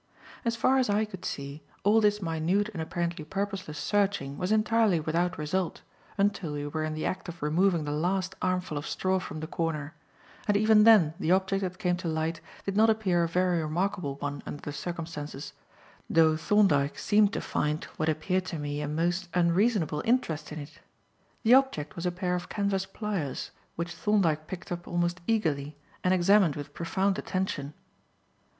[0.43, 4.99] As far as I could see, all this minute and apparently purposeless searching was entirely
[4.99, 5.83] without result,
[6.17, 9.45] until we were in the act of removing the last armful of straw from the
[9.45, 9.93] corner;
[10.47, 14.15] and even then the object that came to light did not appear a very remarkable
[14.15, 15.53] one under the circumstances,
[16.09, 20.79] though Thorndyke seemed to find what appeared to me a most unreasonable interest in it.
[21.43, 26.11] The object was a pair of canvas pliers, which Thorndyke picked up almost eagerly and
[26.11, 27.75] examined with profound attention.